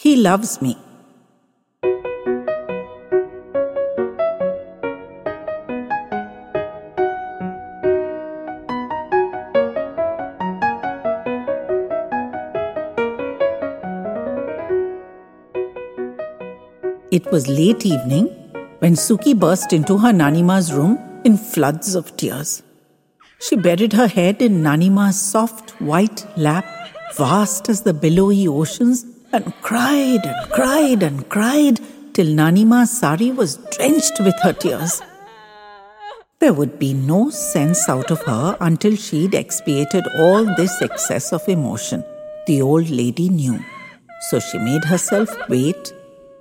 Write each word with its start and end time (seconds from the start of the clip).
He 0.00 0.14
loves 0.14 0.62
me. 0.62 0.76
It 17.10 17.26
was 17.32 17.48
late 17.48 17.84
evening 17.84 18.26
when 18.78 18.94
Suki 18.94 19.36
burst 19.36 19.72
into 19.72 19.98
her 19.98 20.12
Nanima's 20.12 20.72
room 20.72 20.96
in 21.24 21.36
floods 21.36 21.96
of 21.96 22.16
tears. 22.16 22.62
She 23.40 23.56
buried 23.56 23.94
her 23.94 24.06
head 24.06 24.40
in 24.42 24.62
Nanima's 24.62 25.20
soft 25.20 25.80
white 25.80 26.24
lap, 26.36 26.64
vast 27.16 27.68
as 27.68 27.82
the 27.82 27.92
billowy 27.92 28.46
oceans, 28.46 29.04
and 29.32 29.52
cried 29.62 30.24
and 30.24 30.50
cried 30.50 31.02
and 31.02 31.28
cried 31.28 31.80
till 32.14 32.34
Nanima's 32.34 32.98
sari 32.98 33.30
was 33.30 33.56
drenched 33.76 34.20
with 34.20 34.34
her 34.42 34.52
tears. 34.52 35.02
There 36.40 36.52
would 36.52 36.78
be 36.78 36.94
no 36.94 37.30
sense 37.30 37.88
out 37.88 38.10
of 38.10 38.22
her 38.22 38.56
until 38.60 38.96
she'd 38.96 39.34
expiated 39.34 40.04
all 40.18 40.44
this 40.56 40.80
excess 40.80 41.32
of 41.32 41.48
emotion, 41.48 42.04
the 42.46 42.62
old 42.62 42.88
lady 42.90 43.28
knew. 43.28 43.58
So 44.30 44.38
she 44.38 44.58
made 44.58 44.84
herself 44.84 45.28
wait 45.48 45.92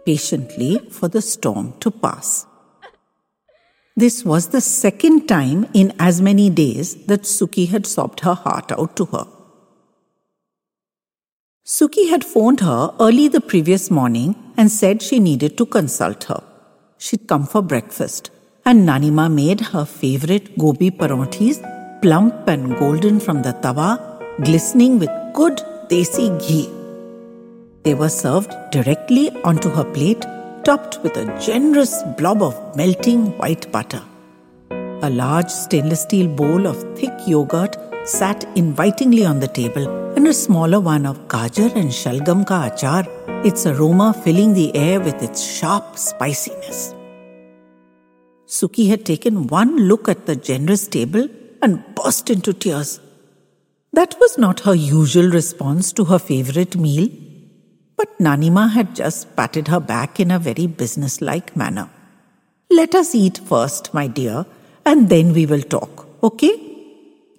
patiently 0.06 0.80
for 0.92 1.08
the 1.08 1.22
storm 1.22 1.74
to 1.80 1.92
pass. 1.92 2.46
This 3.96 4.24
was 4.24 4.50
the 4.50 4.62
second 4.62 5.28
time 5.28 5.68
in 5.74 5.94
as 6.00 6.22
many 6.22 6.52
days 6.52 7.06
that 7.08 7.24
Suki 7.24 7.68
had 7.68 7.88
sobbed 7.88 8.20
her 8.20 8.36
heart 8.36 8.72
out 8.72 8.96
to 8.98 9.06
her. 9.06 9.26
Suki 11.76 12.04
had 12.10 12.24
phoned 12.24 12.62
her 12.62 12.94
early 13.06 13.28
the 13.28 13.42
previous 13.42 13.92
morning 13.92 14.34
and 14.56 14.72
said 14.72 15.02
she 15.02 15.20
needed 15.20 15.58
to 15.58 15.66
consult 15.66 16.24
her. 16.30 16.42
She'd 16.98 17.28
come 17.28 17.46
for 17.46 17.62
breakfast, 17.62 18.30
and 18.64 18.88
Nanima 18.88 19.26
made 19.30 19.60
her 19.72 19.84
favorite 19.84 20.58
gobi 20.58 20.92
paranthis, 20.92 21.58
plump 22.02 22.48
and 22.48 22.78
golden 22.78 23.20
from 23.20 23.42
the 23.42 23.52
tawa, 23.52 23.90
glistening 24.46 24.98
with 24.98 25.10
good 25.34 25.58
desi 25.90 26.28
ghee. 26.48 26.70
They 27.84 27.96
were 27.96 28.14
served 28.24 28.54
directly 28.72 29.26
onto 29.44 29.68
her 29.70 29.84
plate, 29.84 30.26
topped 30.64 31.04
with 31.04 31.18
a 31.18 31.26
generous 31.48 32.02
blob 32.18 32.42
of 32.42 32.56
melting 32.78 33.38
white 33.40 33.70
butter. 33.74 34.04
A 35.02 35.10
large 35.10 35.50
stainless 35.50 36.04
steel 36.04 36.30
bowl 36.30 36.66
of 36.66 36.78
thick 36.98 37.28
yogurt 37.28 37.76
sat 38.08 38.46
invitingly 38.56 39.26
on 39.26 39.40
the 39.40 39.48
table, 39.48 39.86
and 40.16 40.28
a 40.28 40.34
smaller 40.34 40.80
one 40.80 41.06
of 41.06 41.28
gajar 41.28 41.76
and 41.76 41.90
shalgam 41.90 42.46
ka 42.48 42.70
achar, 42.70 43.06
its 43.46 43.66
aroma 43.66 44.14
filling 44.24 44.54
the 44.54 44.74
air 44.76 45.00
with 45.00 45.22
its 45.22 45.44
sharp 45.44 45.98
spiciness. 45.98 46.94
Suki 48.48 48.90
had 48.90 49.06
taken 49.06 49.48
one 49.48 49.76
look 49.90 50.08
at 50.08 50.26
the 50.26 50.36
generous 50.36 50.88
table 50.88 51.28
and 51.62 51.84
burst 51.96 52.30
into 52.30 52.54
tears. 52.54 53.02
That 53.92 54.16
was 54.20 54.38
not 54.38 54.62
her 54.62 54.74
usual 54.74 55.30
response 55.30 55.92
to 55.94 56.06
her 56.06 56.20
favorite 56.20 56.78
meal, 56.78 57.10
but 57.98 58.18
Nanima 58.20 58.72
had 58.72 58.96
just 58.96 59.36
patted 59.36 59.68
her 59.68 59.80
back 59.82 60.20
in 60.20 60.32
a 60.32 60.40
very 60.40 60.68
businesslike 60.68 61.56
manner. 61.58 61.90
Let 62.70 62.96
us 62.96 63.14
eat 63.14 63.40
first, 63.40 63.94
my 63.94 64.08
dear, 64.08 64.46
and 64.86 65.10
then 65.10 65.34
we 65.34 65.46
will 65.46 65.62
talk, 65.62 66.08
okay? 66.24 66.67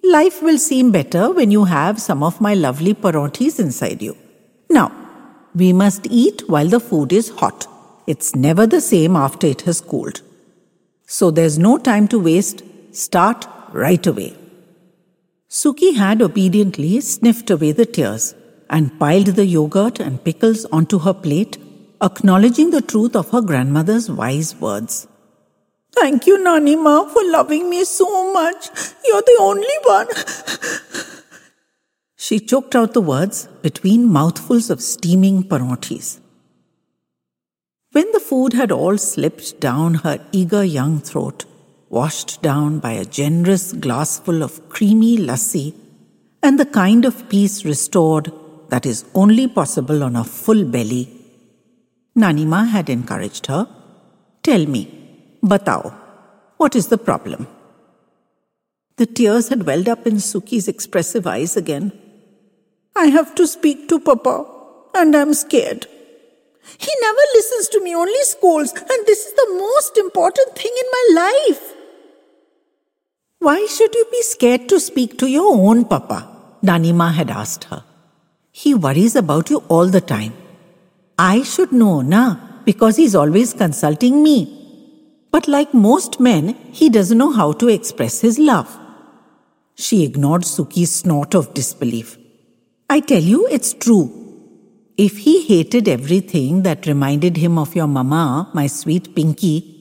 Life 0.03 0.41
will 0.41 0.57
seem 0.57 0.91
better 0.91 1.31
when 1.31 1.51
you 1.51 1.65
have 1.65 1.99
some 2.01 2.23
of 2.23 2.39
my 2.39 2.53
lovely 2.53 2.93
paranthis 2.93 3.59
inside 3.59 4.01
you. 4.01 4.15
Now, 4.69 4.91
we 5.53 5.73
must 5.73 6.07
eat 6.09 6.47
while 6.47 6.67
the 6.67 6.79
food 6.79 7.11
is 7.11 7.29
hot. 7.29 7.67
It's 8.07 8.35
never 8.35 8.65
the 8.65 8.81
same 8.81 9.15
after 9.15 9.47
it 9.47 9.61
has 9.61 9.81
cooled. 9.81 10.21
So 11.05 11.31
there's 11.31 11.59
no 11.59 11.77
time 11.77 12.07
to 12.09 12.19
waste. 12.19 12.63
Start 12.91 13.45
right 13.73 14.05
away. 14.07 14.35
Suki 15.49 15.95
had 15.95 16.21
obediently 16.21 17.01
sniffed 17.01 17.49
away 17.49 17.71
the 17.71 17.85
tears 17.85 18.35
and 18.69 18.97
piled 18.99 19.27
the 19.27 19.45
yogurt 19.45 19.99
and 19.99 20.23
pickles 20.23 20.65
onto 20.65 20.99
her 20.99 21.13
plate, 21.13 21.57
acknowledging 22.01 22.69
the 22.69 22.81
truth 22.81 23.15
of 23.15 23.31
her 23.31 23.41
grandmother's 23.41 24.09
wise 24.09 24.55
words. 24.55 25.07
Thank 25.95 26.27
you, 26.27 26.37
Nanima, 26.37 27.11
for 27.11 27.23
loving 27.31 27.69
me 27.69 27.83
so 27.83 28.33
much. 28.33 28.69
You're 29.05 29.21
the 29.21 29.37
only 29.39 29.77
one. 29.83 30.07
she 32.15 32.39
choked 32.39 32.75
out 32.75 32.93
the 32.93 33.01
words 33.01 33.47
between 33.61 34.11
mouthfuls 34.11 34.69
of 34.69 34.81
steaming 34.81 35.43
paranthis. 35.43 36.19
When 37.91 38.11
the 38.11 38.19
food 38.19 38.53
had 38.53 38.71
all 38.71 38.97
slipped 38.97 39.59
down 39.59 39.95
her 39.95 40.19
eager 40.31 40.63
young 40.63 40.99
throat, 40.99 41.45
washed 41.89 42.41
down 42.41 42.79
by 42.79 42.91
a 42.91 43.05
generous 43.05 43.73
glassful 43.73 44.43
of 44.43 44.69
creamy 44.69 45.17
lassi, 45.17 45.73
and 46.43 46.59
the 46.59 46.65
kind 46.65 47.03
of 47.03 47.27
peace 47.29 47.65
restored 47.65 48.31
that 48.69 48.85
is 48.85 49.05
only 49.15 49.47
possible 49.47 50.03
on 50.03 50.15
a 50.15 50.23
full 50.23 50.63
belly. 50.63 51.09
Nanima 52.15 52.69
had 52.69 52.89
encouraged 52.89 53.47
her. 53.47 53.67
Tell 54.43 54.65
me, 54.65 54.98
batao, 55.43 55.93
what 56.57 56.75
is 56.75 56.87
the 56.87 56.97
problem? 56.97 57.47
The 58.97 59.05
tears 59.05 59.47
had 59.49 59.65
welled 59.65 59.87
up 59.87 60.05
in 60.05 60.15
Suki's 60.15 60.67
expressive 60.67 61.25
eyes 61.25 61.55
again. 61.55 61.93
I 62.95 63.05
have 63.05 63.33
to 63.35 63.47
speak 63.47 63.87
to 63.89 63.99
Papa, 63.99 64.45
and 64.93 65.15
I'm 65.15 65.33
scared. 65.33 65.87
He 66.77 66.91
never 67.01 67.21
listens 67.33 67.69
to 67.69 67.81
me, 67.81 67.95
only 67.95 68.23
scolds, 68.23 68.73
and 68.73 69.05
this 69.07 69.25
is 69.25 69.33
the 69.33 69.47
most 69.57 69.97
important 69.97 70.55
thing 70.55 70.71
in 70.77 70.85
my 70.91 71.05
life. 71.21 71.73
Why 73.39 73.65
should 73.67 73.95
you 73.95 74.05
be 74.11 74.21
scared 74.21 74.67
to 74.67 74.81
speak 74.81 75.17
to 75.19 75.27
your 75.27 75.55
own 75.55 75.85
Papa? 75.85 76.27
Nanima 76.61 77.13
had 77.13 77.29
asked 77.29 77.63
her. 77.65 77.85
He 78.51 78.73
worries 78.73 79.15
about 79.15 79.49
you 79.49 79.63
all 79.69 79.87
the 79.87 80.01
time. 80.01 80.33
I 81.17 81.43
should 81.43 81.71
know, 81.71 82.01
na, 82.01 82.35
because 82.65 82.97
he's 82.97 83.15
always 83.15 83.53
consulting 83.53 84.21
me. 84.21 84.58
But 85.30 85.48
like 85.48 85.74
most 85.74 86.20
men, 86.20 86.56
he 86.70 86.88
doesn't 86.88 87.18
know 87.18 87.32
how 87.32 87.52
to 87.52 87.68
express 87.68 88.20
his 88.20 88.38
love. 88.38 88.78
She 89.74 90.04
ignored 90.04 90.42
Suki's 90.42 90.92
snort 90.92 91.34
of 91.34 91.54
disbelief. 91.54 92.18
I 92.88 93.00
tell 93.00 93.22
you, 93.22 93.46
it's 93.48 93.72
true. 93.72 94.10
If 94.96 95.18
he 95.18 95.44
hated 95.46 95.88
everything 95.88 96.62
that 96.62 96.86
reminded 96.86 97.36
him 97.36 97.58
of 97.58 97.74
your 97.74 97.88
mama, 97.88 98.50
my 98.54 98.68
sweet 98.68 99.16
Pinky, 99.16 99.74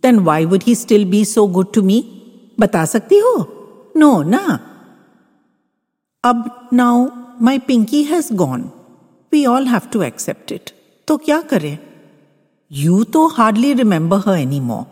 then 0.00 0.24
why 0.24 0.44
would 0.44 0.62
he 0.62 0.74
still 0.74 1.04
be 1.04 1.24
so 1.24 1.46
good 1.46 1.72
to 1.72 1.82
me? 1.82 2.10
बता 2.60 2.84
सकती 2.84 3.18
हो? 3.18 3.48
No, 3.96 4.22
na. 4.22 4.58
अब 6.24 6.68
now 6.72 7.10
my 7.40 7.58
pinky 7.58 8.02
has 8.02 8.30
gone. 8.30 8.70
We 9.32 9.46
all 9.46 9.64
have 9.64 9.90
to 9.90 10.02
accept 10.02 10.52
it. 10.52 10.72
तो 11.08 11.16
क्या 11.16 11.40
करें? 11.40 11.78
You 12.71 13.03
तो 13.05 13.27
hardly 13.35 13.73
remember 13.73 14.19
her 14.19 14.35
anymore. 14.35 14.85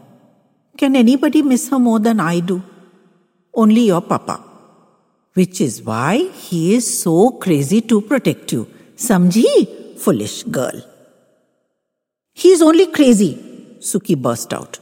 Can 0.78 0.96
anybody 0.96 1.42
miss 1.44 1.70
her 1.70 1.78
more 1.78 2.00
than 2.00 2.20
I 2.20 2.40
do? 2.40 2.62
Only 3.54 3.82
your 3.82 4.02
papa. 4.02 4.44
Which 5.34 5.62
is 5.62 5.84
why 5.84 6.30
he 6.34 6.74
is 6.76 7.02
so 7.02 7.32
crazy 7.32 7.82
to 7.82 8.02
protect 8.02 8.52
you. 8.52 8.68
Samjhi, 8.96 10.00
foolish 10.00 10.44
girl. 10.44 10.82
He 12.34 12.50
is 12.50 12.62
only 12.64 12.88
crazy, 12.88 13.36
Suki 13.80 14.20
burst 14.20 14.54
out. 14.54 14.80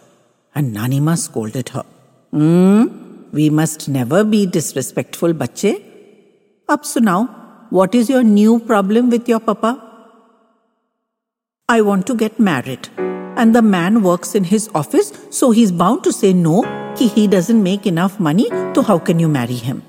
And 0.54 0.74
Nanima 0.74 1.18
scolded 1.18 1.70
her. 1.70 1.84
Hmm, 2.32 2.86
we 3.34 3.50
must 3.50 3.90
never 3.90 4.24
be 4.24 4.46
disrespectful, 4.46 5.34
bache. 5.34 5.82
Up 6.70 6.84
now 7.02 7.68
what 7.70 7.94
is 7.94 8.10
your 8.10 8.24
new 8.24 8.60
problem 8.60 9.10
with 9.10 9.28
your 9.28 9.40
papa? 9.42 9.85
I 11.68 11.82
want 11.82 12.06
to 12.06 12.16
get 12.16 12.40
married. 12.40 12.90
And 13.00 13.56
the 13.56 13.64
man 13.64 14.04
works 14.04 14.36
in 14.36 14.44
his 14.44 14.70
office, 14.76 15.12
so 15.32 15.50
he's 15.50 15.72
bound 15.72 16.04
to 16.04 16.14
say 16.14 16.32
no, 16.32 16.62
ki 16.96 17.08
he 17.08 17.26
doesn't 17.28 17.64
make 17.64 17.88
enough 17.88 18.20
money, 18.20 18.50
so 18.76 18.84
how 18.84 19.00
can 19.00 19.18
you 19.18 19.28
marry 19.28 19.56
him? 19.56 19.82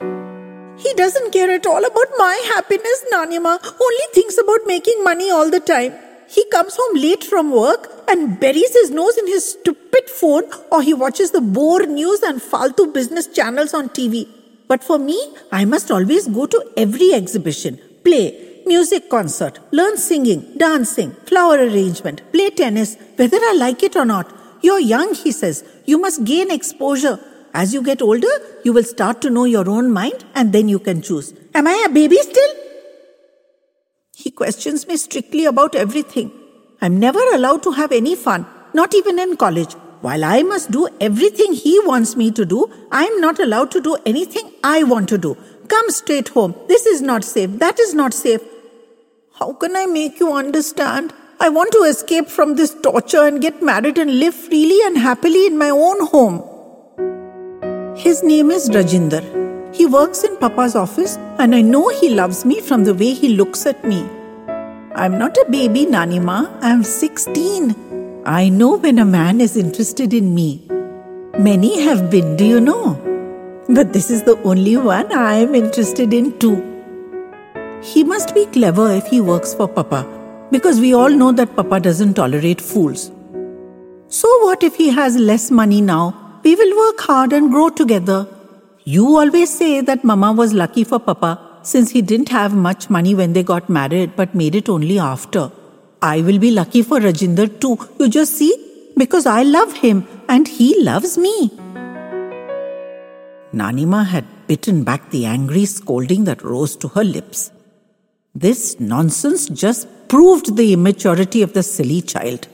He 0.78 0.94
doesn't 0.94 1.32
care 1.32 1.50
at 1.50 1.66
all 1.66 1.84
about 1.84 2.08
my 2.16 2.34
happiness, 2.54 3.04
Nanima. 3.12 3.58
Only 3.62 4.06
thinks 4.14 4.38
about 4.38 4.60
making 4.66 5.04
money 5.04 5.30
all 5.30 5.50
the 5.50 5.60
time. 5.60 5.92
He 6.30 6.46
comes 6.46 6.74
home 6.80 6.96
late 6.96 7.22
from 7.22 7.50
work 7.50 7.92
and 8.08 8.40
buries 8.40 8.72
his 8.72 8.90
nose 8.90 9.18
in 9.18 9.26
his 9.26 9.44
stupid 9.52 10.08
phone 10.08 10.44
or 10.72 10.80
he 10.80 10.94
watches 10.94 11.30
the 11.32 11.42
bore 11.42 11.82
news 11.82 12.22
and 12.22 12.40
faltu 12.40 12.90
business 12.94 13.26
channels 13.26 13.74
on 13.74 13.90
TV. 13.90 14.26
But 14.66 14.82
for 14.82 14.98
me, 14.98 15.20
I 15.52 15.66
must 15.66 15.90
always 15.90 16.26
go 16.26 16.46
to 16.46 16.72
every 16.78 17.12
exhibition, 17.12 17.78
play, 18.02 18.55
music 18.66 19.08
concert, 19.08 19.58
learn 19.70 19.96
singing, 19.96 20.44
dancing, 20.56 21.12
flower 21.26 21.56
arrangement, 21.56 22.20
play 22.32 22.50
tennis, 22.50 22.96
whether 23.16 23.38
I 23.38 23.54
like 23.56 23.82
it 23.82 23.96
or 23.96 24.04
not. 24.04 24.32
You're 24.60 24.80
young, 24.80 25.14
he 25.14 25.32
says. 25.32 25.64
You 25.84 25.98
must 25.98 26.24
gain 26.24 26.50
exposure. 26.50 27.20
As 27.54 27.72
you 27.72 27.82
get 27.82 28.02
older, 28.02 28.34
you 28.64 28.72
will 28.72 28.84
start 28.84 29.22
to 29.22 29.30
know 29.30 29.44
your 29.44 29.68
own 29.70 29.92
mind 29.92 30.24
and 30.34 30.52
then 30.52 30.68
you 30.68 30.78
can 30.78 31.00
choose. 31.00 31.32
Am 31.54 31.66
I 31.66 31.84
a 31.86 31.92
baby 31.92 32.16
still? 32.16 32.54
He 34.14 34.30
questions 34.30 34.86
me 34.88 34.96
strictly 34.96 35.44
about 35.44 35.74
everything. 35.74 36.32
I'm 36.80 36.98
never 36.98 37.20
allowed 37.32 37.62
to 37.62 37.70
have 37.72 37.92
any 37.92 38.14
fun, 38.16 38.46
not 38.74 38.94
even 38.94 39.18
in 39.18 39.36
college. 39.36 39.74
While 40.00 40.24
I 40.24 40.42
must 40.42 40.70
do 40.70 40.88
everything 41.00 41.52
he 41.52 41.80
wants 41.84 42.16
me 42.16 42.30
to 42.32 42.44
do, 42.44 42.66
I'm 42.92 43.20
not 43.20 43.38
allowed 43.38 43.70
to 43.72 43.80
do 43.80 43.96
anything 44.04 44.52
I 44.62 44.82
want 44.82 45.08
to 45.10 45.18
do. 45.18 45.36
Come 45.68 45.90
straight 45.90 46.28
home. 46.28 46.54
This 46.68 46.86
is 46.86 47.00
not 47.00 47.24
safe. 47.24 47.58
That 47.58 47.78
is 47.80 47.94
not 47.94 48.12
safe. 48.12 48.40
How 49.38 49.52
can 49.52 49.76
I 49.76 49.84
make 49.84 50.18
you 50.18 50.32
understand? 50.32 51.12
I 51.40 51.50
want 51.50 51.70
to 51.72 51.80
escape 51.80 52.26
from 52.26 52.54
this 52.54 52.74
torture 52.82 53.26
and 53.26 53.38
get 53.38 53.62
married 53.62 53.98
and 53.98 54.18
live 54.18 54.34
freely 54.34 54.78
and 54.86 54.96
happily 54.96 55.46
in 55.46 55.58
my 55.58 55.68
own 55.68 56.06
home. 56.06 56.36
His 57.94 58.22
name 58.22 58.50
is 58.50 58.70
Rajinder. 58.70 59.74
He 59.74 59.84
works 59.84 60.24
in 60.24 60.38
Papa's 60.38 60.74
office, 60.74 61.18
and 61.38 61.54
I 61.54 61.60
know 61.60 61.88
he 61.88 62.08
loves 62.08 62.46
me 62.46 62.62
from 62.62 62.84
the 62.84 62.94
way 62.94 63.12
he 63.12 63.28
looks 63.28 63.66
at 63.66 63.84
me. 63.84 64.08
I'm 64.94 65.18
not 65.18 65.36
a 65.36 65.44
baby, 65.50 65.84
Nanima. 65.84 66.58
I'm 66.62 66.82
16. 66.82 68.22
I 68.24 68.48
know 68.48 68.78
when 68.78 68.98
a 68.98 69.04
man 69.04 69.42
is 69.42 69.58
interested 69.58 70.14
in 70.14 70.34
me. 70.34 70.62
Many 71.38 71.82
have 71.82 72.10
been, 72.10 72.36
do 72.36 72.46
you 72.46 72.58
know? 72.58 72.94
But 73.68 73.92
this 73.92 74.10
is 74.10 74.22
the 74.22 74.40
only 74.44 74.78
one 74.78 75.12
I 75.12 75.34
am 75.34 75.54
interested 75.54 76.14
in 76.14 76.38
too. 76.38 76.75
He 77.82 78.02
must 78.04 78.34
be 78.34 78.46
clever 78.46 78.90
if 78.92 79.06
he 79.06 79.20
works 79.20 79.54
for 79.54 79.68
Papa 79.68 80.06
because 80.50 80.80
we 80.80 80.94
all 80.94 81.10
know 81.10 81.32
that 81.32 81.54
Papa 81.54 81.80
doesn't 81.80 82.14
tolerate 82.14 82.60
fools. 82.60 83.10
So, 84.08 84.28
what 84.44 84.62
if 84.62 84.76
he 84.76 84.88
has 84.90 85.16
less 85.16 85.50
money 85.50 85.80
now? 85.80 86.40
We 86.42 86.54
will 86.54 86.76
work 86.76 87.00
hard 87.00 87.32
and 87.32 87.50
grow 87.50 87.68
together. 87.68 88.26
You 88.84 89.16
always 89.16 89.50
say 89.50 89.80
that 89.80 90.04
Mama 90.04 90.32
was 90.32 90.54
lucky 90.54 90.84
for 90.84 90.98
Papa 90.98 91.40
since 91.62 91.90
he 91.90 92.02
didn't 92.02 92.28
have 92.28 92.54
much 92.54 92.88
money 92.88 93.14
when 93.14 93.32
they 93.32 93.42
got 93.42 93.68
married 93.68 94.14
but 94.14 94.34
made 94.34 94.54
it 94.54 94.68
only 94.68 94.98
after. 94.98 95.50
I 96.00 96.20
will 96.20 96.38
be 96.38 96.52
lucky 96.52 96.82
for 96.82 97.00
Rajinder 97.00 97.60
too. 97.60 97.78
You 97.98 98.08
just 98.08 98.34
see? 98.34 98.54
Because 98.96 99.26
I 99.26 99.42
love 99.42 99.72
him 99.72 100.06
and 100.28 100.46
he 100.46 100.80
loves 100.82 101.18
me. 101.18 101.50
Nanima 103.52 104.06
had 104.06 104.24
bitten 104.46 104.84
back 104.84 105.10
the 105.10 105.24
angry 105.26 105.64
scolding 105.64 106.24
that 106.24 106.42
rose 106.42 106.76
to 106.76 106.88
her 106.88 107.04
lips. 107.04 107.50
This 108.44 108.78
nonsense 108.78 109.48
just 109.48 109.88
proved 110.08 110.56
the 110.56 110.74
immaturity 110.74 111.40
of 111.40 111.54
the 111.54 111.62
silly 111.62 112.02
child. 112.02 112.48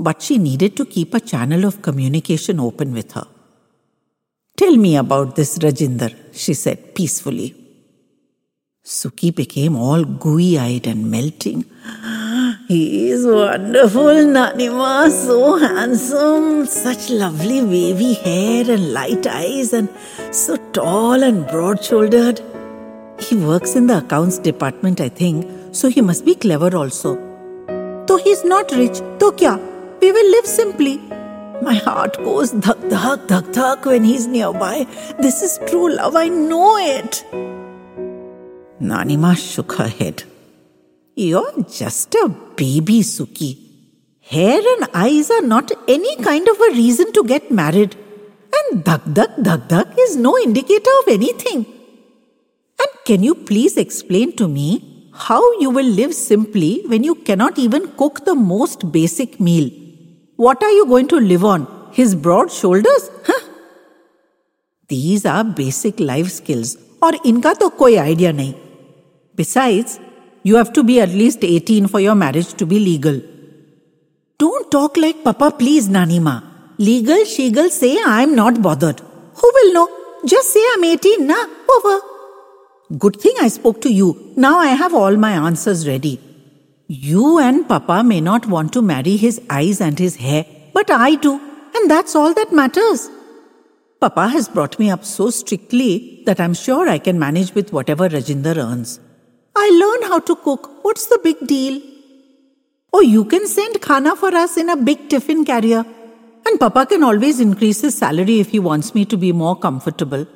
But 0.00 0.20
she 0.20 0.36
needed 0.36 0.76
to 0.78 0.84
keep 0.84 1.14
a 1.14 1.20
channel 1.20 1.64
of 1.64 1.80
communication 1.80 2.58
open 2.58 2.92
with 2.92 3.12
her. 3.12 3.28
Tell 4.56 4.76
me 4.76 4.96
about 4.96 5.36
this, 5.36 5.58
Rajinder, 5.58 6.12
she 6.32 6.54
said 6.54 6.92
peacefully. 6.92 7.54
Suki 8.84 9.32
became 9.32 9.76
all 9.76 10.02
gooey 10.02 10.58
eyed 10.58 10.88
and 10.88 11.08
melting. 11.08 11.64
He 12.66 13.10
is 13.10 13.24
wonderful, 13.24 14.16
Nanima, 14.36 15.08
so 15.08 15.56
handsome, 15.58 16.66
such 16.66 17.10
lovely 17.10 17.62
wavy 17.62 18.14
hair 18.14 18.68
and 18.68 18.92
light 18.92 19.24
eyes, 19.24 19.72
and 19.72 19.88
so 20.32 20.56
tall 20.72 21.22
and 21.22 21.46
broad 21.46 21.84
shouldered. 21.84 22.42
He 23.24 23.36
works 23.36 23.76
in 23.76 23.86
the 23.86 23.98
accounts 23.98 24.38
department, 24.38 25.00
I 25.00 25.08
think, 25.08 25.46
so 25.72 25.88
he 25.88 26.00
must 26.00 26.24
be 26.24 26.34
clever 26.34 26.76
also. 26.76 27.14
Though 28.06 28.16
he's 28.16 28.44
not 28.44 28.72
rich, 28.72 28.98
to 29.20 29.32
kya? 29.40 29.52
We 30.00 30.10
will 30.10 30.30
live 30.32 30.46
simply. 30.46 30.98
My 31.66 31.74
heart 31.74 32.16
goes 32.24 32.52
dhak 32.52 32.80
dhak 32.92 33.26
dhak 33.28 33.52
dhak 33.56 33.84
when 33.90 34.02
he's 34.02 34.26
nearby. 34.26 34.86
This 35.18 35.42
is 35.42 35.60
true 35.68 35.94
love, 35.94 36.16
I 36.16 36.28
know 36.28 36.76
it. 36.76 37.24
Nanima 38.80 39.36
shook 39.36 39.74
her 39.74 39.88
head. 39.88 40.24
You're 41.14 41.52
just 41.80 42.16
a 42.16 42.28
baby, 42.56 43.00
Suki. 43.02 43.50
Hair 44.32 44.62
and 44.72 44.88
eyes 44.94 45.30
are 45.30 45.42
not 45.42 45.70
any 45.86 46.16
kind 46.16 46.48
of 46.48 46.60
a 46.60 46.72
reason 46.72 47.12
to 47.12 47.22
get 47.22 47.50
married. 47.50 47.94
And 48.60 48.84
dhak 48.84 49.14
dhak 49.20 49.36
dhak 49.36 49.68
dhak 49.68 49.94
is 50.06 50.16
no 50.16 50.36
indicator 50.38 50.90
of 51.02 51.08
anything. 51.08 51.64
Can 53.04 53.22
you 53.22 53.34
please 53.34 53.76
explain 53.76 54.36
to 54.36 54.46
me 54.48 54.92
how 55.12 55.42
you 55.60 55.70
will 55.70 55.86
live 55.86 56.14
simply 56.14 56.82
when 56.86 57.04
you 57.04 57.14
cannot 57.14 57.58
even 57.58 57.88
cook 57.92 58.24
the 58.24 58.34
most 58.34 58.90
basic 58.90 59.38
meal. 59.38 59.70
What 60.36 60.62
are 60.62 60.70
you 60.70 60.86
going 60.86 61.08
to 61.08 61.16
live 61.16 61.44
on? 61.44 61.66
His 61.92 62.14
broad 62.14 62.50
shoulders? 62.50 63.10
Huh? 63.26 63.48
These 64.88 65.26
are 65.26 65.44
basic 65.44 66.00
life 66.00 66.28
skills 66.28 66.76
or 67.02 67.12
inka 67.12 67.58
to 67.58 67.70
koi 67.70 67.98
idea 67.98 68.32
nahi. 68.32 68.56
Besides, 69.34 70.00
you 70.42 70.56
have 70.56 70.72
to 70.72 70.82
be 70.82 71.00
at 71.00 71.10
least 71.10 71.44
18 71.44 71.88
for 71.88 72.00
your 72.00 72.14
marriage 72.14 72.54
to 72.54 72.66
be 72.66 72.78
legal. 72.78 73.20
Don't 74.38 74.70
talk 74.70 74.96
like 74.96 75.22
Papa, 75.22 75.50
please, 75.58 75.88
Nanima. 75.88 76.42
Legal, 76.78 77.18
shegal, 77.18 77.68
say 77.70 77.98
I'm 78.04 78.34
not 78.34 78.60
bothered. 78.62 79.00
Who 79.00 79.52
will 79.54 79.74
know? 79.74 79.88
Just 80.26 80.52
say 80.52 80.64
I'm 80.74 80.84
18, 80.84 81.26
na? 81.26 81.46
Over. 81.76 82.11
Good 82.98 83.20
thing 83.20 83.34
I 83.40 83.48
spoke 83.48 83.80
to 83.82 83.90
you. 83.90 84.32
Now 84.36 84.58
I 84.58 84.68
have 84.68 84.92
all 84.92 85.16
my 85.16 85.32
answers 85.32 85.88
ready. 85.88 86.20
You 86.88 87.38
and 87.38 87.66
Papa 87.66 88.02
may 88.04 88.20
not 88.20 88.44
want 88.44 88.74
to 88.74 88.82
marry 88.82 89.16
his 89.16 89.40
eyes 89.48 89.80
and 89.80 89.98
his 89.98 90.16
hair, 90.16 90.44
but 90.74 90.90
I 90.90 91.14
do, 91.14 91.40
and 91.74 91.90
that's 91.90 92.14
all 92.14 92.34
that 92.34 92.52
matters. 92.52 93.08
Papa 93.98 94.28
has 94.28 94.46
brought 94.46 94.78
me 94.78 94.90
up 94.90 95.06
so 95.06 95.30
strictly 95.30 96.22
that 96.26 96.38
I'm 96.38 96.52
sure 96.52 96.86
I 96.86 96.98
can 96.98 97.18
manage 97.18 97.54
with 97.54 97.72
whatever 97.72 98.10
Rajinder 98.10 98.56
earns. 98.58 99.00
I 99.56 99.70
learn 99.70 100.10
how 100.10 100.18
to 100.18 100.36
cook. 100.36 100.84
What's 100.84 101.06
the 101.06 101.18
big 101.22 101.46
deal? 101.46 101.80
Oh, 102.92 103.00
you 103.00 103.24
can 103.24 103.46
send 103.46 103.80
khana 103.80 104.16
for 104.16 104.34
us 104.34 104.58
in 104.58 104.68
a 104.68 104.76
big 104.76 105.08
tiffin 105.08 105.46
carrier. 105.46 105.86
And 106.44 106.60
Papa 106.60 106.84
can 106.84 107.04
always 107.04 107.40
increase 107.40 107.80
his 107.80 107.94
salary 107.94 108.40
if 108.40 108.50
he 108.50 108.58
wants 108.58 108.94
me 108.94 109.06
to 109.06 109.16
be 109.16 109.32
more 109.32 109.56
comfortable. 109.56 110.26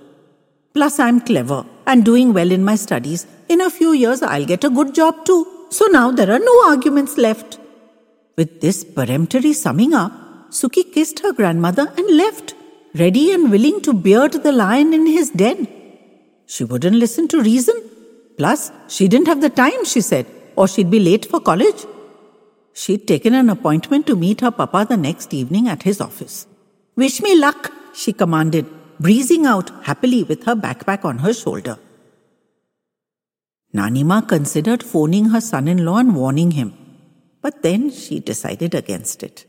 Plus, 0.76 0.98
I'm 0.98 1.20
clever 1.22 1.64
and 1.86 2.04
doing 2.04 2.34
well 2.34 2.50
in 2.52 2.62
my 2.62 2.74
studies. 2.76 3.26
In 3.48 3.62
a 3.62 3.70
few 3.70 3.92
years, 3.94 4.20
I'll 4.22 4.44
get 4.44 4.62
a 4.62 4.68
good 4.68 4.94
job 4.94 5.24
too. 5.24 5.46
So 5.70 5.86
now 5.86 6.10
there 6.10 6.30
are 6.30 6.38
no 6.38 6.54
arguments 6.66 7.16
left. 7.16 7.58
With 8.36 8.60
this 8.60 8.84
peremptory 8.84 9.54
summing 9.54 9.94
up, 9.94 10.12
Suki 10.50 10.82
kissed 10.92 11.20
her 11.20 11.32
grandmother 11.32 11.90
and 11.96 12.16
left, 12.18 12.54
ready 12.94 13.32
and 13.32 13.50
willing 13.50 13.80
to 13.86 13.94
beard 13.94 14.34
the 14.34 14.52
lion 14.52 14.92
in 14.92 15.06
his 15.06 15.30
den. 15.30 15.66
She 16.44 16.64
wouldn't 16.64 16.96
listen 16.96 17.26
to 17.28 17.40
reason. 17.40 17.76
Plus, 18.36 18.70
she 18.86 19.08
didn't 19.08 19.28
have 19.28 19.40
the 19.40 19.48
time, 19.48 19.82
she 19.86 20.02
said, 20.02 20.26
or 20.56 20.68
she'd 20.68 20.90
be 20.90 21.00
late 21.00 21.24
for 21.24 21.40
college. 21.40 21.86
She'd 22.74 23.08
taken 23.08 23.32
an 23.32 23.48
appointment 23.48 24.06
to 24.08 24.14
meet 24.14 24.42
her 24.42 24.50
papa 24.50 24.84
the 24.86 24.98
next 24.98 25.32
evening 25.32 25.68
at 25.68 25.84
his 25.84 26.02
office. 26.02 26.46
Wish 26.96 27.22
me 27.22 27.34
luck, 27.34 27.72
she 27.94 28.12
commanded, 28.12 28.66
breezing 28.98 29.46
out 29.46 29.70
happily 29.84 30.22
with 30.22 30.44
her 30.44 30.54
backpack 30.54 31.04
on 31.04 31.18
her 31.18 31.32
shoulder. 31.32 31.78
Nanima 33.74 34.26
considered 34.26 34.82
phoning 34.82 35.26
her 35.26 35.40
son 35.40 35.68
in 35.68 35.84
law 35.84 35.98
and 35.98 36.14
warning 36.16 36.52
him, 36.52 36.72
but 37.42 37.62
then 37.62 37.90
she 37.90 38.20
decided 38.20 38.74
against 38.74 39.22
it. 39.22 39.44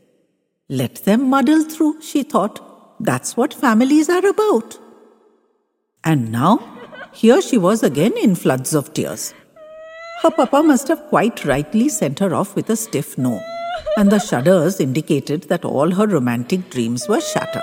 Let 0.68 1.04
them 1.04 1.30
muddle 1.30 1.62
through, 1.64 2.02
she 2.02 2.22
thought. 2.22 2.60
That's 3.00 3.36
what 3.36 3.54
families 3.54 4.10
are 4.10 4.26
about. 4.26 4.78
And 6.04 6.30
now, 6.30 7.10
here 7.12 7.40
she 7.40 7.56
was 7.56 7.82
again 7.82 8.16
in 8.16 8.34
floods 8.34 8.74
of 8.74 8.92
tears. 8.92 9.32
Her 10.22 10.30
papa 10.30 10.62
must 10.62 10.88
have 10.88 11.08
quite 11.08 11.44
rightly 11.44 11.88
sent 11.88 12.18
her 12.18 12.34
off 12.34 12.54
with 12.54 12.68
a 12.70 12.76
stiff 12.76 13.16
no, 13.16 13.40
and 13.96 14.10
the 14.10 14.18
shudders 14.18 14.80
indicated 14.80 15.44
that 15.44 15.64
all 15.64 15.92
her 15.92 16.06
romantic 16.06 16.70
dreams 16.70 17.08
were 17.08 17.20
shattered. 17.20 17.62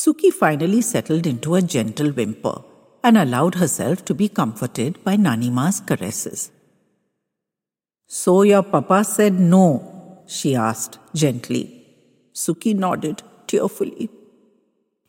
Suki 0.00 0.30
finally 0.32 0.80
settled 0.80 1.26
into 1.26 1.54
a 1.54 1.60
gentle 1.60 2.10
whimper 2.18 2.62
and 3.04 3.18
allowed 3.18 3.56
herself 3.56 4.02
to 4.06 4.14
be 4.14 4.28
comforted 4.28 5.02
by 5.04 5.14
Nanima's 5.16 5.80
caresses. 5.80 6.50
So 8.06 8.42
your 8.42 8.62
papa 8.62 9.04
said 9.04 9.34
no, 9.38 10.22
she 10.26 10.54
asked 10.54 10.96
gently. 11.14 11.64
Suki 12.32 12.74
nodded 12.74 13.22
tearfully. 13.46 14.08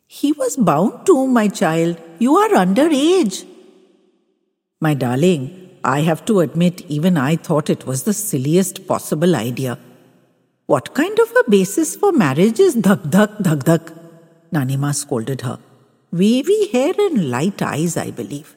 He 0.08 0.34
was 0.34 0.58
bound 0.58 1.06
to, 1.06 1.26
my 1.26 1.48
child. 1.48 2.02
You 2.20 2.36
are 2.36 2.50
underage. 2.50 3.46
My 4.82 4.94
darling, 4.94 5.70
I 5.86 6.02
have 6.02 6.26
to 6.26 6.42
admit, 6.42 6.82
even 6.90 7.16
I 7.16 7.38
thought 7.38 7.70
it 7.70 7.86
was 7.86 8.04
the 8.04 8.14
silliest 8.14 8.86
possible 8.88 9.38
idea. 9.38 9.80
What 10.66 10.94
kind 10.94 11.18
of 11.18 11.34
a 11.40 11.50
basis 11.50 11.96
for 11.96 12.12
marriage 12.12 12.60
is 12.60 12.76
dhak 12.76 13.10
dhak 13.10 13.42
dhak 13.42 13.64
dhak? 13.72 14.01
Nanima 14.54 14.94
scolded 14.94 15.42
her. 15.42 15.60
Wavy 16.12 16.68
hair 16.68 16.94
and 16.98 17.30
light 17.30 17.62
eyes, 17.62 17.96
I 17.98 18.12
believe. 18.12 18.56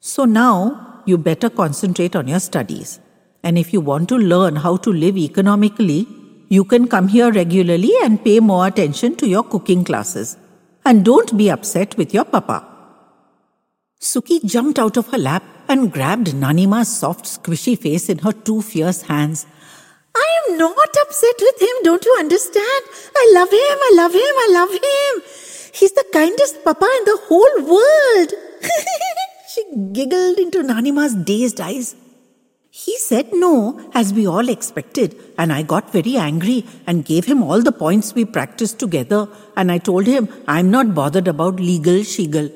So 0.00 0.24
now 0.24 1.02
you 1.06 1.18
better 1.18 1.50
concentrate 1.50 2.14
on 2.14 2.28
your 2.28 2.40
studies. 2.40 3.00
And 3.42 3.58
if 3.58 3.72
you 3.72 3.80
want 3.80 4.08
to 4.10 4.16
learn 4.16 4.56
how 4.56 4.76
to 4.78 4.92
live 4.92 5.16
economically, 5.16 6.06
you 6.48 6.64
can 6.64 6.86
come 6.86 7.08
here 7.08 7.32
regularly 7.32 7.92
and 8.02 8.22
pay 8.22 8.38
more 8.38 8.66
attention 8.66 9.16
to 9.16 9.26
your 9.26 9.42
cooking 9.42 9.84
classes. 9.84 10.36
And 10.84 11.04
don't 11.04 11.36
be 11.36 11.50
upset 11.50 11.96
with 11.96 12.14
your 12.14 12.24
papa. 12.24 12.64
Suki 14.00 14.44
jumped 14.44 14.78
out 14.78 14.96
of 14.96 15.08
her 15.08 15.18
lap 15.18 15.42
and 15.68 15.92
grabbed 15.92 16.28
Nanima's 16.34 16.88
soft, 16.88 17.24
squishy 17.24 17.78
face 17.78 18.08
in 18.08 18.18
her 18.18 18.32
two 18.32 18.60
fierce 18.60 19.02
hands. 19.02 19.46
Not 20.58 20.96
upset 21.02 21.36
with 21.40 21.62
him, 21.62 21.76
don't 21.82 22.04
you 22.04 22.16
understand? 22.18 22.82
I 23.16 23.30
love 23.34 23.50
him, 23.50 23.78
I 23.88 23.92
love 23.94 24.12
him, 24.12 24.34
I 24.44 24.48
love 24.52 24.70
him. 24.70 25.22
He's 25.72 25.92
the 25.92 26.04
kindest 26.12 26.62
papa 26.64 26.88
in 26.98 27.04
the 27.04 27.18
whole 27.28 27.56
world. 27.74 28.32
she 29.54 29.64
giggled 29.92 30.38
into 30.38 30.62
Nanima's 30.62 31.14
dazed 31.14 31.60
eyes. 31.60 31.94
He 32.70 32.96
said 32.98 33.28
no, 33.32 33.90
as 33.92 34.14
we 34.14 34.26
all 34.26 34.48
expected, 34.48 35.14
and 35.36 35.52
I 35.52 35.62
got 35.62 35.92
very 35.92 36.16
angry 36.16 36.64
and 36.86 37.04
gave 37.04 37.26
him 37.26 37.42
all 37.42 37.60
the 37.60 37.70
points 37.70 38.14
we 38.14 38.24
practiced 38.24 38.78
together. 38.78 39.28
And 39.56 39.70
I 39.70 39.76
told 39.76 40.06
him 40.06 40.28
I'm 40.48 40.70
not 40.70 40.94
bothered 40.94 41.28
about 41.28 41.56
legal 41.56 42.02
shiggle. 42.02 42.50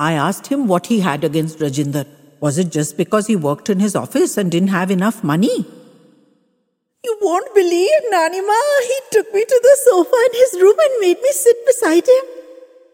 I 0.00 0.12
asked 0.14 0.48
him 0.48 0.66
what 0.66 0.86
he 0.86 1.00
had 1.00 1.22
against 1.22 1.60
Rajinder. 1.60 2.06
Was 2.40 2.58
it 2.58 2.70
just 2.70 2.96
because 2.96 3.28
he 3.28 3.36
worked 3.36 3.70
in 3.70 3.80
his 3.80 3.94
office 3.94 4.36
and 4.36 4.50
didn't 4.50 4.68
have 4.68 4.90
enough 4.90 5.22
money? 5.22 5.66
You 7.08 7.16
won't 7.22 7.54
believe, 7.54 8.00
Nanima. 8.12 8.56
He 8.86 8.96
took 9.12 9.32
me 9.32 9.42
to 9.42 9.60
the 9.66 9.76
sofa 9.82 10.16
in 10.26 10.32
his 10.40 10.60
room 10.62 10.76
and 10.86 11.00
made 11.00 11.20
me 11.26 11.30
sit 11.32 11.56
beside 11.64 12.06
him. 12.06 12.24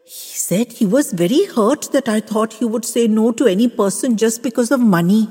He 0.05 0.37
said 0.41 0.73
he 0.73 0.87
was 0.87 1.11
very 1.13 1.47
hurt 1.47 1.91
that 1.91 2.09
I 2.09 2.21
thought 2.21 2.53
he 2.53 2.65
would 2.65 2.85
say 2.85 3.09
no 3.09 3.33
to 3.33 3.47
any 3.47 3.67
person 3.67 4.17
just 4.17 4.43
because 4.45 4.71
of 4.71 4.79
money. 4.79 5.29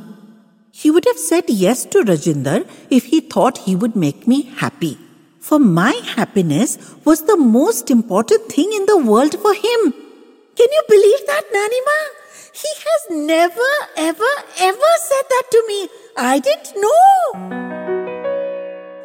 He 0.71 0.91
would 0.91 1.05
have 1.05 1.17
said 1.17 1.45
yes 1.47 1.85
to 1.85 1.99
Rajinder 1.99 2.67
if 2.89 3.05
he 3.05 3.21
thought 3.21 3.59
he 3.59 3.75
would 3.75 3.95
make 3.95 4.27
me 4.27 4.41
happy. 4.63 4.97
For 5.39 5.59
my 5.59 5.93
happiness 6.17 6.77
was 7.05 7.23
the 7.23 7.37
most 7.37 7.89
important 7.89 8.51
thing 8.51 8.73
in 8.73 8.85
the 8.85 8.97
world 8.97 9.39
for 9.39 9.53
him. 9.53 9.93
Can 10.57 10.77
you 10.77 10.83
believe 10.89 11.25
that, 11.27 11.43
Nanima? 11.55 11.99
He 12.63 12.73
has 12.85 13.27
never, 13.31 13.73
ever, 13.95 14.33
ever 14.59 14.93
said 15.09 15.25
that 15.35 15.43
to 15.51 15.63
me. 15.67 15.89
I 16.17 16.39
didn't 16.39 16.81
know. 16.81 17.92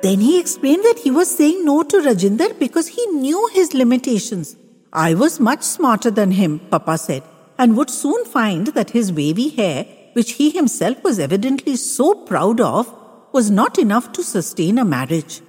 Then 0.02 0.20
he 0.20 0.38
explained 0.38 0.84
that 0.84 1.00
he 1.00 1.10
was 1.10 1.36
saying 1.36 1.64
no 1.64 1.82
to 1.82 1.96
Rajinder 1.98 2.58
because 2.58 2.88
he 2.88 3.04
knew 3.06 3.48
his 3.52 3.74
limitations. 3.74 4.56
I 4.92 5.14
was 5.14 5.40
much 5.40 5.62
smarter 5.62 6.10
than 6.10 6.30
him, 6.32 6.60
Papa 6.70 6.98
said, 6.98 7.22
and 7.58 7.76
would 7.76 7.90
soon 7.90 8.24
find 8.24 8.68
that 8.68 8.90
his 8.90 9.12
wavy 9.12 9.48
hair 9.50 9.86
which 10.18 10.32
he 10.32 10.50
himself 10.50 11.02
was 11.04 11.18
evidently 11.18 11.76
so 11.76 12.06
proud 12.12 12.60
of, 12.60 12.92
was 13.32 13.50
not 13.50 13.78
enough 13.78 14.10
to 14.12 14.22
sustain 14.24 14.78
a 14.78 14.84
marriage. 14.84 15.40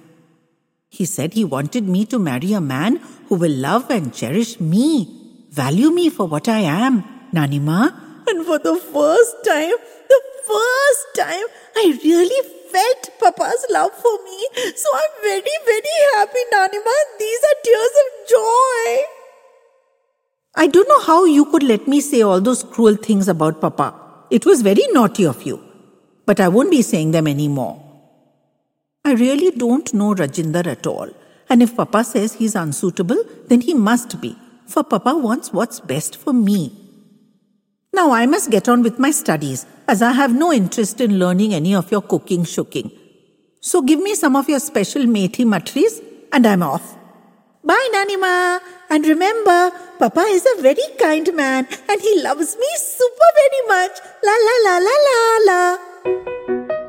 He 0.88 1.04
said 1.04 1.32
he 1.32 1.44
wanted 1.44 1.88
me 1.88 2.04
to 2.06 2.18
marry 2.18 2.52
a 2.52 2.60
man 2.60 3.00
who 3.28 3.36
will 3.36 3.56
love 3.68 3.90
and 3.90 4.14
cherish 4.14 4.60
me, 4.60 4.86
value 5.50 5.90
me 5.90 6.08
for 6.08 6.26
what 6.26 6.48
I 6.48 6.60
am, 6.60 7.02
Nanima. 7.32 7.82
And 8.28 8.46
for 8.46 8.58
the 8.58 8.76
first 8.76 9.36
time, 9.44 9.74
the 10.14 10.22
first 10.46 11.06
time, 11.16 11.46
I 11.76 11.98
really 12.04 12.59
felt 12.72 13.10
Papa's 13.22 13.66
love 13.70 13.92
for 14.02 14.12
me. 14.24 14.38
So 14.82 14.88
I'm 15.00 15.14
very, 15.22 15.56
very 15.70 15.96
happy, 16.16 16.44
Nanima. 16.52 16.96
These 17.18 17.42
are 17.50 17.58
tears 17.64 17.94
of 18.04 18.28
joy. 18.34 19.04
I 20.56 20.66
don't 20.66 20.88
know 20.88 21.00
how 21.00 21.24
you 21.24 21.44
could 21.44 21.62
let 21.62 21.86
me 21.86 22.00
say 22.00 22.22
all 22.22 22.40
those 22.40 22.64
cruel 22.64 22.96
things 22.96 23.28
about 23.28 23.60
Papa. 23.60 23.94
It 24.30 24.46
was 24.46 24.62
very 24.62 24.86
naughty 24.92 25.24
of 25.24 25.42
you, 25.44 25.62
but 26.26 26.40
I 26.40 26.48
won't 26.48 26.70
be 26.70 26.82
saying 26.82 27.12
them 27.12 27.26
anymore. 27.26 27.82
I 29.04 29.12
really 29.14 29.50
don't 29.50 29.92
know 29.94 30.14
Rajinder 30.14 30.66
at 30.66 30.86
all, 30.86 31.08
and 31.48 31.62
if 31.62 31.76
Papa 31.76 32.04
says 32.04 32.34
he's 32.34 32.54
unsuitable, 32.54 33.22
then 33.46 33.60
he 33.60 33.74
must 33.74 34.20
be, 34.20 34.36
for 34.66 34.84
Papa 34.84 35.16
wants 35.16 35.52
what's 35.52 35.80
best 35.80 36.16
for 36.16 36.32
me. 36.32 36.72
Now 37.92 38.10
I 38.12 38.26
must 38.26 38.50
get 38.50 38.68
on 38.68 38.82
with 38.82 38.98
my 38.98 39.10
studies, 39.10 39.66
as 39.90 40.02
I 40.02 40.12
have 40.12 40.32
no 40.32 40.52
interest 40.52 41.00
in 41.00 41.18
learning 41.18 41.52
any 41.52 41.74
of 41.74 41.90
your 41.90 42.02
cooking 42.02 42.44
shooking. 42.44 42.92
So 43.60 43.82
give 43.82 43.98
me 43.98 44.14
some 44.14 44.36
of 44.36 44.48
your 44.48 44.60
special 44.60 45.02
methi 45.02 45.44
matris, 45.44 46.00
and 46.32 46.46
I'm 46.46 46.62
off. 46.62 46.96
Bye, 47.64 47.88
Nanima. 47.94 48.60
And 48.88 49.04
remember, 49.06 49.72
Papa 49.98 50.20
is 50.20 50.46
a 50.56 50.62
very 50.62 50.86
kind 50.98 51.28
man 51.34 51.66
and 51.88 52.00
he 52.00 52.22
loves 52.22 52.56
me 52.56 52.68
super 52.76 53.30
very 53.40 53.62
much. 53.68 53.98
La 54.24 54.36
la 54.46 54.56
la 54.66 54.78
la 54.78 54.96
la 55.08 55.18
la. 55.48 56.79